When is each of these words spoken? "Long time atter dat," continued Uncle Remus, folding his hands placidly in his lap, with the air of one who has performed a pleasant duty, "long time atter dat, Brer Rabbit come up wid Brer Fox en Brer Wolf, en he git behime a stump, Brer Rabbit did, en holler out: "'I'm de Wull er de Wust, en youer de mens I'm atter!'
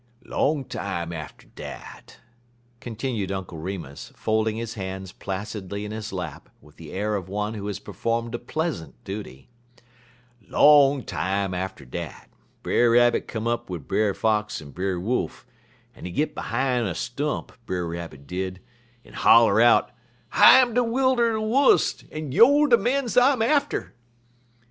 "Long 0.25 0.65
time 0.65 1.13
atter 1.13 1.45
dat," 1.53 2.17
continued 2.79 3.31
Uncle 3.31 3.59
Remus, 3.59 4.11
folding 4.15 4.55
his 4.55 4.73
hands 4.73 5.11
placidly 5.11 5.85
in 5.85 5.91
his 5.91 6.11
lap, 6.11 6.49
with 6.59 6.77
the 6.77 6.91
air 6.91 7.13
of 7.15 7.29
one 7.29 7.53
who 7.53 7.67
has 7.67 7.77
performed 7.77 8.33
a 8.33 8.39
pleasant 8.39 8.95
duty, 9.03 9.51
"long 10.49 11.03
time 11.03 11.53
atter 11.53 11.85
dat, 11.85 12.29
Brer 12.63 12.89
Rabbit 12.89 13.27
come 13.27 13.45
up 13.47 13.69
wid 13.69 13.87
Brer 13.87 14.15
Fox 14.15 14.59
en 14.59 14.71
Brer 14.71 14.99
Wolf, 14.99 15.45
en 15.95 16.05
he 16.05 16.09
git 16.11 16.33
behime 16.33 16.85
a 16.87 16.95
stump, 16.95 17.51
Brer 17.67 17.85
Rabbit 17.85 18.25
did, 18.25 18.59
en 19.05 19.13
holler 19.13 19.61
out: 19.61 19.91
"'I'm 20.31 20.73
de 20.73 20.83
Wull 20.83 21.19
er 21.19 21.33
de 21.33 21.41
Wust, 21.41 22.05
en 22.11 22.31
youer 22.31 22.67
de 22.67 22.77
mens 22.79 23.15
I'm 23.17 23.43
atter!' 23.43 23.93